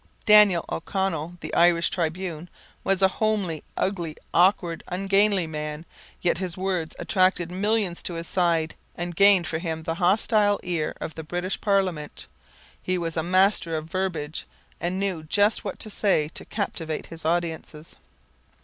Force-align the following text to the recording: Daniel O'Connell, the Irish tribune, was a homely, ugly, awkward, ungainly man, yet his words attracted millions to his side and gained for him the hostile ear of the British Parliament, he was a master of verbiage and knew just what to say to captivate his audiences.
Daniel 0.25 0.65
O'Connell, 0.71 1.37
the 1.41 1.53
Irish 1.53 1.91
tribune, 1.91 2.49
was 2.83 3.03
a 3.03 3.07
homely, 3.19 3.63
ugly, 3.77 4.17
awkward, 4.33 4.83
ungainly 4.87 5.45
man, 5.45 5.85
yet 6.23 6.39
his 6.39 6.57
words 6.57 6.95
attracted 6.97 7.51
millions 7.51 8.01
to 8.01 8.15
his 8.15 8.25
side 8.27 8.73
and 8.95 9.15
gained 9.15 9.45
for 9.45 9.59
him 9.59 9.83
the 9.83 9.93
hostile 10.01 10.59
ear 10.63 10.95
of 10.99 11.13
the 11.13 11.23
British 11.23 11.61
Parliament, 11.61 12.25
he 12.81 12.97
was 12.97 13.15
a 13.15 13.21
master 13.21 13.77
of 13.77 13.91
verbiage 13.91 14.47
and 14.79 14.99
knew 14.99 15.21
just 15.21 15.63
what 15.63 15.77
to 15.77 15.89
say 15.91 16.29
to 16.29 16.45
captivate 16.45 17.05
his 17.05 17.23
audiences. 17.23 17.95